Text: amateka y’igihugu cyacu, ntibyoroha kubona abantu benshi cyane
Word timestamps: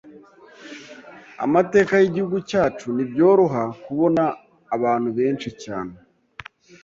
amateka 1.45 1.93
y’igihugu 1.97 2.37
cyacu, 2.49 2.85
ntibyoroha 2.95 3.63
kubona 3.83 4.23
abantu 4.75 5.09
benshi 5.17 5.49
cyane 5.63 5.93